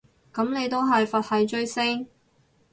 [0.33, 2.07] 噉你都係佛系追星